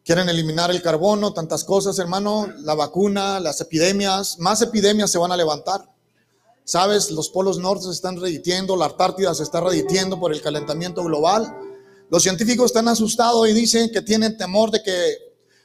quieren 0.02 0.30
eliminar 0.30 0.70
el 0.70 0.80
carbono, 0.80 1.34
tantas 1.34 1.64
cosas, 1.64 1.98
hermano, 1.98 2.48
la 2.60 2.74
vacuna, 2.74 3.40
las 3.40 3.60
epidemias, 3.60 4.38
más 4.38 4.62
epidemias 4.62 5.10
se 5.10 5.18
van 5.18 5.32
a 5.32 5.36
levantar. 5.36 5.86
Sabes, 6.64 7.10
los 7.10 7.28
polos 7.28 7.58
norte 7.58 7.84
se 7.84 7.90
están 7.90 8.18
reditiendo, 8.18 8.74
la 8.74 8.86
Antártida 8.86 9.34
se 9.34 9.42
está 9.42 9.60
reditiendo 9.60 10.18
por 10.18 10.32
el 10.32 10.40
calentamiento 10.40 11.04
global. 11.04 11.54
Los 12.10 12.22
científicos 12.22 12.66
están 12.66 12.88
asustados 12.88 13.48
y 13.48 13.52
dicen 13.52 13.90
que 13.90 14.02
tienen 14.02 14.36
temor 14.36 14.70
de 14.70 14.82
que 14.82 15.16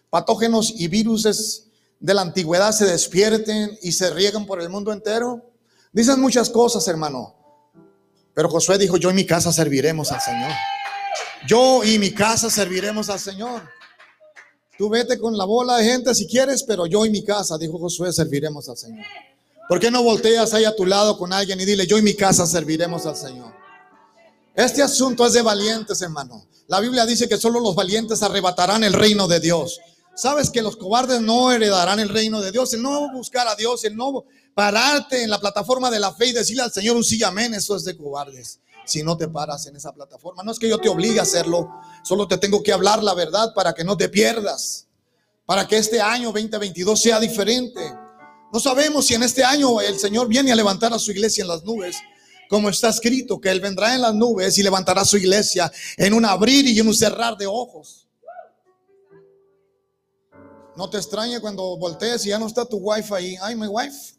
patógenos 0.10 0.74
y 0.76 0.88
virus 0.88 1.68
de 2.00 2.14
la 2.14 2.22
antigüedad 2.22 2.72
se 2.72 2.86
despierten 2.86 3.78
y 3.82 3.92
se 3.92 4.10
rieguen 4.10 4.46
por 4.46 4.62
el 4.62 4.70
mundo 4.70 4.92
entero. 4.92 5.52
Dicen 5.94 6.20
muchas 6.20 6.50
cosas, 6.50 6.88
hermano. 6.88 7.36
Pero 8.34 8.50
Josué 8.50 8.78
dijo, 8.78 8.98
yo 8.98 9.12
y 9.12 9.14
mi 9.14 9.26
casa 9.26 9.52
serviremos 9.52 10.12
al 10.12 10.22
Señor. 10.22 10.52
Yo 11.48 11.84
y 11.84 12.00
mi 12.00 12.12
casa 12.12 12.50
serviremos 12.50 13.10
al 13.10 13.20
Señor. 13.20 13.62
Tú 14.78 14.90
vete 14.90 15.20
con 15.20 15.38
la 15.38 15.46
bola 15.46 15.78
de 15.78 15.86
gente 15.86 16.16
si 16.16 16.26
quieres, 16.28 16.64
pero 16.64 16.88
yo 16.88 17.06
y 17.06 17.12
mi 17.12 17.24
casa, 17.24 17.58
dijo 17.58 17.78
Josué, 17.78 18.12
serviremos 18.12 18.68
al 18.68 18.78
Señor. 18.78 19.06
¿Por 19.68 19.80
qué 19.80 19.92
no 19.92 20.02
volteas 20.02 20.54
ahí 20.54 20.66
a 20.66 20.76
tu 20.76 20.86
lado 20.86 21.18
con 21.18 21.32
alguien 21.32 21.60
y 21.62 21.66
dile, 21.66 21.86
yo 21.86 21.98
y 21.98 22.02
mi 22.02 22.16
casa 22.16 22.48
serviremos 22.48 23.06
al 23.06 23.16
Señor? 23.16 23.61
Este 24.56 24.82
asunto 24.82 25.26
es 25.26 25.34
de 25.34 25.42
valientes, 25.42 26.02
hermano. 26.02 26.46
La 26.68 26.80
Biblia 26.80 27.06
dice 27.06 27.30
que 27.30 27.38
solo 27.38 27.60
los 27.60 27.76
valientes 27.76 28.22
arrebatarán 28.22 28.84
el 28.84 28.94
reino 28.94 29.28
de 29.28 29.40
Dios. 29.40 29.80
Sabes 30.14 30.50
que 30.50 30.62
los 30.62 30.76
cobardes 30.76 31.22
no 31.22 31.52
heredarán 31.52 32.00
el 32.00 32.10
reino 32.10 32.42
de 32.42 32.52
Dios. 32.52 32.74
El 32.74 32.82
no 32.82 33.12
buscar 33.14 33.48
a 33.48 33.56
Dios, 33.56 33.86
el 33.86 33.96
no 33.96 34.26
pararte 34.54 35.24
en 35.24 35.30
la 35.30 35.40
plataforma 35.40 35.90
de 35.90 36.00
la 36.00 36.14
fe 36.14 36.28
y 36.28 36.34
decirle 36.34 36.64
al 36.64 36.72
Señor 36.72 36.98
un 36.98 37.04
sí, 37.04 37.24
amén, 37.24 37.54
eso 37.54 37.76
es 37.78 37.86
de 37.86 37.96
cobardes. 37.96 38.60
Si 38.86 39.04
no 39.04 39.16
te 39.16 39.28
paras 39.30 39.68
en 39.68 39.76
esa 39.78 39.94
plataforma, 39.94 40.44
no 40.44 40.52
es 40.52 40.60
que 40.60 40.68
yo 40.68 40.80
te 40.80 40.90
obligue 40.90 41.20
a 41.20 41.24
hacerlo, 41.24 41.70
solo 42.04 42.28
te 42.28 42.38
tengo 42.38 42.62
que 42.62 42.74
hablar 42.74 43.02
la 43.02 43.14
verdad 43.14 43.54
para 43.54 43.74
que 43.74 43.86
no 43.86 43.96
te 43.96 44.10
pierdas, 44.10 44.88
para 45.46 45.68
que 45.68 45.78
este 45.78 46.02
año 46.02 46.34
2022 46.34 47.00
sea 47.00 47.20
diferente. 47.20 47.82
No 48.52 48.60
sabemos 48.60 49.06
si 49.06 49.14
en 49.14 49.24
este 49.24 49.46
año 49.46 49.80
el 49.80 49.98
Señor 49.98 50.28
viene 50.28 50.52
a 50.52 50.56
levantar 50.56 50.94
a 50.94 51.00
su 51.00 51.12
iglesia 51.12 51.44
en 51.44 51.48
las 51.48 51.64
nubes, 51.64 51.96
como 52.52 52.68
está 52.68 52.90
escrito, 52.90 53.40
que 53.40 53.50
Él 53.50 53.62
vendrá 53.62 53.96
en 53.96 54.02
las 54.02 54.14
nubes 54.14 54.58
y 54.58 54.62
levantará 54.62 55.06
su 55.06 55.16
iglesia 55.16 55.72
en 55.96 56.14
un 56.14 56.26
abrir 56.26 56.68
y 56.68 56.78
en 56.78 56.86
un 56.86 56.94
cerrar 56.94 57.38
de 57.38 57.48
ojos. 57.48 58.10
No 60.76 60.90
te 60.90 60.98
extrañe 60.98 61.40
cuando 61.40 61.78
voltees 61.78 62.26
y 62.26 62.30
ya 62.30 62.38
no 62.38 62.48
está 62.48 62.66
tu 62.66 62.76
wife 62.76 63.16
ahí. 63.16 63.38
Ay, 63.42 63.56
mi 63.56 63.68
wife. 63.68 64.16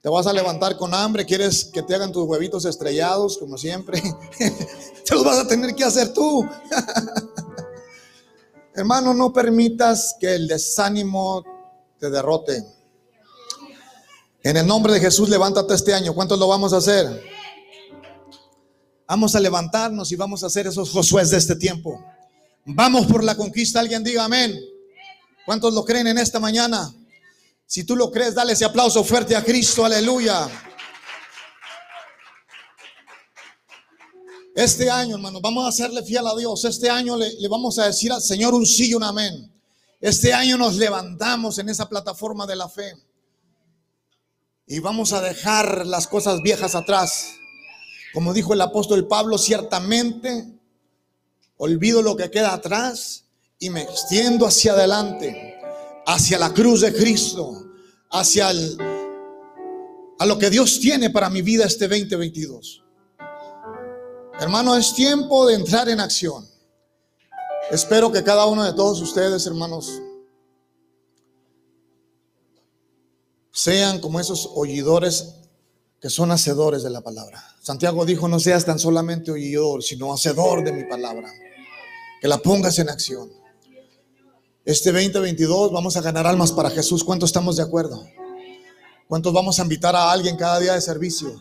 Te 0.00 0.08
vas 0.08 0.28
a 0.28 0.32
levantar 0.32 0.76
con 0.76 0.94
hambre, 0.94 1.26
quieres 1.26 1.64
que 1.64 1.82
te 1.82 1.96
hagan 1.96 2.12
tus 2.12 2.24
huevitos 2.24 2.66
estrellados, 2.66 3.36
como 3.36 3.58
siempre. 3.58 4.00
te 5.04 5.14
los 5.14 5.24
vas 5.24 5.40
a 5.40 5.48
tener 5.48 5.74
que 5.74 5.82
hacer 5.82 6.12
tú. 6.12 6.48
Hermano, 8.76 9.12
no 9.12 9.32
permitas 9.32 10.14
que 10.20 10.36
el 10.36 10.46
desánimo 10.46 11.42
te 11.98 12.10
derrote. 12.10 12.64
En 14.44 14.58
el 14.58 14.66
nombre 14.66 14.92
de 14.92 15.00
Jesús, 15.00 15.30
levántate 15.30 15.72
este 15.72 15.94
año. 15.94 16.14
¿Cuántos 16.14 16.38
lo 16.38 16.46
vamos 16.46 16.74
a 16.74 16.76
hacer? 16.76 17.24
Vamos 19.08 19.34
a 19.34 19.40
levantarnos 19.40 20.12
y 20.12 20.16
vamos 20.16 20.44
a 20.44 20.48
hacer 20.48 20.66
esos 20.66 20.90
Josué 20.90 21.24
de 21.24 21.38
este 21.38 21.56
tiempo. 21.56 22.04
Vamos 22.66 23.06
por 23.06 23.24
la 23.24 23.36
conquista. 23.36 23.80
Alguien 23.80 24.04
diga 24.04 24.22
amén. 24.22 24.54
¿Cuántos 25.46 25.72
lo 25.72 25.82
creen 25.82 26.08
en 26.08 26.18
esta 26.18 26.38
mañana? 26.40 26.94
Si 27.64 27.84
tú 27.84 27.96
lo 27.96 28.10
crees, 28.10 28.34
dale 28.34 28.52
ese 28.52 28.66
aplauso 28.66 29.02
fuerte 29.02 29.34
a 29.34 29.42
Cristo. 29.42 29.82
Aleluya. 29.82 30.46
Este 34.54 34.90
año, 34.90 35.14
hermano, 35.14 35.40
vamos 35.40 35.64
a 35.64 35.68
hacerle 35.68 36.02
fiel 36.02 36.26
a 36.26 36.36
Dios. 36.36 36.66
Este 36.66 36.90
año 36.90 37.16
le, 37.16 37.32
le, 37.40 37.48
vamos 37.48 37.78
a 37.78 37.86
decir 37.86 38.12
al 38.12 38.20
Señor 38.20 38.52
un 38.52 38.66
sí 38.66 38.90
y 38.90 38.94
un 38.94 39.04
amén. 39.04 39.50
Este 40.02 40.34
año 40.34 40.58
nos 40.58 40.74
levantamos 40.74 41.58
en 41.58 41.70
esa 41.70 41.88
plataforma 41.88 42.46
de 42.46 42.56
la 42.56 42.68
fe 42.68 42.92
y 44.66 44.78
vamos 44.78 45.12
a 45.12 45.20
dejar 45.20 45.86
las 45.86 46.06
cosas 46.06 46.40
viejas 46.42 46.74
atrás. 46.74 47.34
Como 48.12 48.32
dijo 48.32 48.54
el 48.54 48.60
apóstol 48.60 49.06
Pablo, 49.06 49.38
ciertamente 49.38 50.46
olvido 51.56 52.02
lo 52.02 52.16
que 52.16 52.30
queda 52.30 52.54
atrás 52.54 53.24
y 53.58 53.70
me 53.70 53.82
extiendo 53.82 54.46
hacia 54.46 54.72
adelante, 54.72 55.60
hacia 56.06 56.38
la 56.38 56.52
cruz 56.52 56.80
de 56.80 56.92
Cristo, 56.94 57.66
hacia 58.10 58.48
a 58.48 60.26
lo 60.26 60.38
que 60.38 60.50
Dios 60.50 60.80
tiene 60.80 61.10
para 61.10 61.28
mi 61.28 61.42
vida 61.42 61.66
este 61.66 61.88
2022. 61.88 62.82
Hermano, 64.40 64.76
es 64.76 64.94
tiempo 64.94 65.46
de 65.46 65.54
entrar 65.54 65.88
en 65.88 66.00
acción. 66.00 66.48
Espero 67.70 68.10
que 68.12 68.22
cada 68.22 68.46
uno 68.46 68.64
de 68.64 68.72
todos 68.72 69.00
ustedes, 69.00 69.46
hermanos, 69.46 70.00
sean 73.54 74.00
como 74.00 74.18
esos 74.18 74.50
oidores 74.56 75.36
que 76.00 76.10
son 76.10 76.32
hacedores 76.32 76.82
de 76.82 76.90
la 76.90 77.02
palabra. 77.02 77.42
Santiago 77.62 78.04
dijo, 78.04 78.26
no 78.26 78.40
seas 78.40 78.64
tan 78.64 78.80
solamente 78.80 79.30
oidor, 79.30 79.80
sino 79.82 80.12
hacedor 80.12 80.64
de 80.64 80.72
mi 80.72 80.84
palabra. 80.84 81.32
Que 82.20 82.26
la 82.26 82.38
pongas 82.38 82.80
en 82.80 82.90
acción. 82.90 83.30
Este 84.64 84.90
2022 84.90 85.70
vamos 85.70 85.96
a 85.96 86.00
ganar 86.00 86.26
almas 86.26 86.50
para 86.50 86.68
Jesús. 86.68 87.04
¿Cuántos 87.04 87.28
estamos 87.28 87.56
de 87.56 87.62
acuerdo? 87.62 88.04
¿Cuántos 89.06 89.32
vamos 89.32 89.60
a 89.60 89.62
invitar 89.62 89.94
a 89.94 90.10
alguien 90.10 90.36
cada 90.36 90.58
día 90.58 90.74
de 90.74 90.80
servicio? 90.80 91.40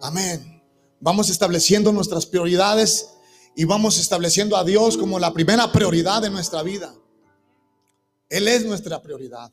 Amén. 0.00 0.62
Vamos 1.00 1.30
estableciendo 1.30 1.92
nuestras 1.92 2.26
prioridades 2.26 3.08
y 3.56 3.64
vamos 3.64 3.98
estableciendo 3.98 4.56
a 4.56 4.62
Dios 4.62 4.96
como 4.96 5.18
la 5.18 5.32
primera 5.32 5.72
prioridad 5.72 6.22
de 6.22 6.30
nuestra 6.30 6.62
vida. 6.62 6.94
Él 8.28 8.46
es 8.46 8.64
nuestra 8.64 9.02
prioridad. 9.02 9.52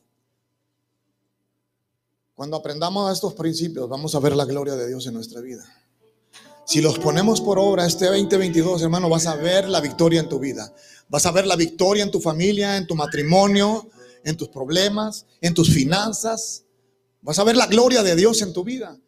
Cuando 2.40 2.56
aprendamos 2.56 3.12
estos 3.12 3.34
principios, 3.34 3.86
vamos 3.86 4.14
a 4.14 4.18
ver 4.18 4.34
la 4.34 4.46
gloria 4.46 4.74
de 4.74 4.88
Dios 4.88 5.06
en 5.06 5.12
nuestra 5.12 5.42
vida. 5.42 5.62
Si 6.64 6.80
los 6.80 6.98
ponemos 6.98 7.42
por 7.42 7.58
obra 7.58 7.84
este 7.84 8.06
2022, 8.06 8.80
hermano, 8.80 9.10
vas 9.10 9.26
a 9.26 9.36
ver 9.36 9.68
la 9.68 9.82
victoria 9.82 10.20
en 10.20 10.28
tu 10.30 10.38
vida. 10.38 10.74
Vas 11.10 11.26
a 11.26 11.32
ver 11.32 11.46
la 11.46 11.54
victoria 11.54 12.02
en 12.02 12.10
tu 12.10 12.18
familia, 12.18 12.78
en 12.78 12.86
tu 12.86 12.94
matrimonio, 12.94 13.90
en 14.24 14.38
tus 14.38 14.48
problemas, 14.48 15.26
en 15.42 15.52
tus 15.52 15.68
finanzas. 15.68 16.64
Vas 17.20 17.38
a 17.38 17.44
ver 17.44 17.58
la 17.58 17.66
gloria 17.66 18.02
de 18.02 18.16
Dios 18.16 18.40
en 18.40 18.54
tu 18.54 18.64
vida. 18.64 18.98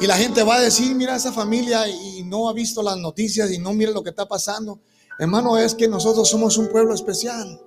Y 0.00 0.06
la 0.08 0.16
gente 0.16 0.42
va 0.42 0.56
a 0.56 0.60
decir, 0.60 0.92
mira 0.96 1.14
esa 1.14 1.32
familia 1.32 1.88
y 1.88 2.24
no 2.24 2.48
ha 2.48 2.52
visto 2.52 2.82
las 2.82 2.96
noticias 2.96 3.52
y 3.52 3.58
no 3.58 3.72
mira 3.72 3.92
lo 3.92 4.02
que 4.02 4.10
está 4.10 4.26
pasando. 4.26 4.80
Hermano, 5.16 5.56
es 5.58 5.76
que 5.76 5.86
nosotros 5.86 6.28
somos 6.28 6.58
un 6.58 6.70
pueblo 6.70 6.92
especial. 6.92 7.62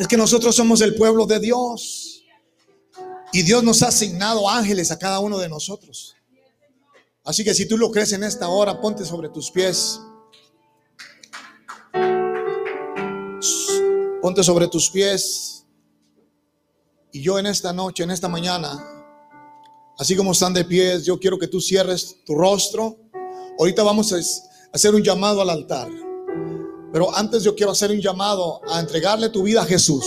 Es 0.00 0.08
que 0.08 0.16
nosotros 0.16 0.56
somos 0.56 0.80
el 0.80 0.96
pueblo 0.96 1.26
de 1.26 1.38
Dios. 1.38 2.11
Y 3.32 3.42
Dios 3.42 3.62
nos 3.64 3.82
ha 3.82 3.88
asignado 3.88 4.48
ángeles 4.48 4.90
a 4.90 4.98
cada 4.98 5.18
uno 5.18 5.38
de 5.38 5.48
nosotros. 5.48 6.14
Así 7.24 7.42
que 7.42 7.54
si 7.54 7.66
tú 7.66 7.78
lo 7.78 7.90
crees 7.90 8.12
en 8.12 8.24
esta 8.24 8.48
hora, 8.48 8.78
ponte 8.78 9.06
sobre 9.06 9.30
tus 9.30 9.50
pies. 9.50 9.98
Ponte 14.20 14.44
sobre 14.44 14.68
tus 14.68 14.90
pies. 14.90 15.64
Y 17.10 17.22
yo 17.22 17.38
en 17.38 17.46
esta 17.46 17.72
noche, 17.72 18.02
en 18.02 18.10
esta 18.10 18.28
mañana, 18.28 18.78
así 19.98 20.14
como 20.14 20.32
están 20.32 20.52
de 20.52 20.66
pies, 20.66 21.04
yo 21.04 21.18
quiero 21.18 21.38
que 21.38 21.48
tú 21.48 21.58
cierres 21.58 22.18
tu 22.26 22.34
rostro. 22.34 22.98
Ahorita 23.58 23.82
vamos 23.82 24.12
a 24.12 24.16
hacer 24.72 24.94
un 24.94 25.02
llamado 25.02 25.40
al 25.40 25.48
altar. 25.48 25.88
Pero 26.92 27.14
antes 27.16 27.42
yo 27.42 27.54
quiero 27.54 27.72
hacer 27.72 27.90
un 27.90 28.00
llamado 28.00 28.60
a 28.68 28.78
entregarle 28.78 29.30
tu 29.30 29.42
vida 29.42 29.62
a 29.62 29.66
Jesús. 29.66 30.04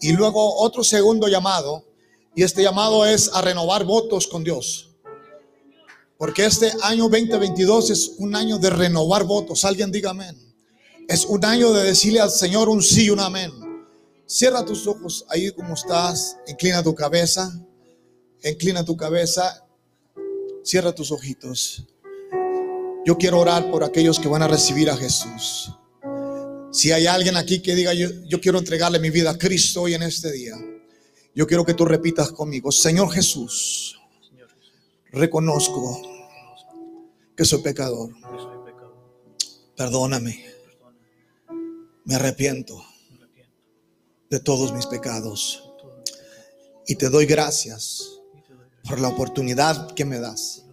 Y 0.00 0.12
luego 0.12 0.56
otro 0.60 0.82
segundo 0.82 1.28
llamado 1.28 1.91
y 2.34 2.42
este 2.42 2.62
llamado 2.62 3.04
es 3.04 3.30
a 3.32 3.42
renovar 3.42 3.84
votos 3.84 4.26
con 4.26 4.42
Dios. 4.42 4.90
Porque 6.16 6.44
este 6.44 6.70
año 6.82 7.08
2022 7.08 7.90
es 7.90 8.12
un 8.18 8.36
año 8.36 8.58
de 8.58 8.70
renovar 8.70 9.24
votos. 9.24 9.64
Alguien 9.64 9.90
diga 9.90 10.10
amén. 10.10 10.36
Es 11.08 11.24
un 11.24 11.44
año 11.44 11.72
de 11.72 11.82
decirle 11.82 12.20
al 12.20 12.30
Señor 12.30 12.68
un 12.68 12.82
sí 12.82 13.06
y 13.06 13.10
un 13.10 13.20
amén. 13.20 13.50
Cierra 14.26 14.64
tus 14.64 14.86
ojos 14.86 15.26
ahí 15.28 15.50
como 15.50 15.74
estás. 15.74 16.36
Inclina 16.46 16.82
tu 16.82 16.94
cabeza. 16.94 17.52
inclina 18.44 18.84
tu 18.84 18.96
cabeza, 18.96 19.66
cierra 20.64 20.94
tus 20.94 21.10
ojitos. 21.12 21.84
Yo 23.04 23.18
quiero 23.18 23.40
orar 23.40 23.70
por 23.70 23.82
aquellos 23.82 24.18
que 24.18 24.28
van 24.28 24.42
a 24.42 24.48
recibir 24.48 24.90
a 24.90 24.96
Jesús. 24.96 25.72
Si 26.72 26.92
hay 26.92 27.06
alguien 27.06 27.36
aquí 27.36 27.60
que 27.60 27.74
diga, 27.74 27.92
yo, 27.94 28.08
yo 28.26 28.40
quiero 28.40 28.58
entregarle 28.58 28.98
mi 28.98 29.10
vida 29.10 29.30
a 29.30 29.38
Cristo 29.38 29.82
hoy 29.82 29.94
en 29.94 30.02
este 30.02 30.32
día, 30.32 30.54
yo 31.34 31.46
quiero 31.46 31.64
que 31.64 31.74
tú 31.74 31.84
repitas 31.84 32.32
conmigo, 32.32 32.70
Señor 32.70 33.10
Jesús, 33.10 34.00
reconozco 35.10 36.00
que 37.36 37.44
soy 37.44 37.62
pecador. 37.62 38.10
Perdóname. 39.76 40.44
Me 42.04 42.14
arrepiento 42.16 42.82
de 44.28 44.40
todos 44.40 44.72
mis 44.72 44.86
pecados. 44.86 45.70
Y 46.86 46.96
te 46.96 47.08
doy 47.08 47.26
gracias 47.26 48.20
por 48.88 49.00
la 49.00 49.08
oportunidad 49.08 49.92
que 49.92 50.04
me 50.04 50.18
das 50.18 50.64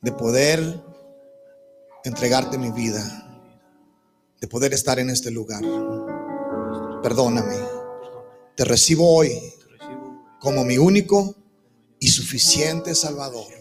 de 0.00 0.12
poder 0.12 0.82
entregarte 2.04 2.58
mi 2.58 2.70
vida, 2.70 3.02
de 4.40 4.46
poder 4.46 4.72
estar 4.72 4.98
en 4.98 5.10
este 5.10 5.30
lugar. 5.30 5.62
Perdóname. 7.02 7.75
Te 8.56 8.64
recibo 8.64 9.14
hoy 9.14 9.38
como 10.40 10.64
mi 10.64 10.78
único 10.78 11.34
y 12.00 12.08
suficiente 12.08 12.94
Salvador. 12.94 13.52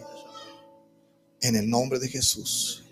En 1.42 1.58
el 1.58 1.70
nombre 1.70 2.00
de 2.00 2.08
Jesús. 2.08 2.84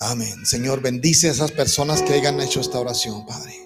Amén. 0.00 0.44
Señor, 0.44 0.82
bendice 0.82 1.28
a 1.28 1.32
esas 1.32 1.52
personas 1.52 2.02
que 2.02 2.14
hayan 2.14 2.40
hecho 2.40 2.60
esta 2.60 2.80
oración, 2.80 3.24
Padre. 3.24 3.65